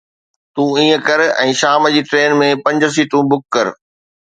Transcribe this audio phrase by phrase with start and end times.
[0.55, 3.75] تون ائين ڪر ۽ شام جي ٽرين ۾ پنج سيٽون بک ڪر.